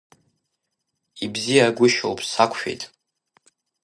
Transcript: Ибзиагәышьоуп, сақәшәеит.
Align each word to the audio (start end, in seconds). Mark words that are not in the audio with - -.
Ибзиагәышьоуп, 1.23 2.19
сақәшәеит. 2.31 2.81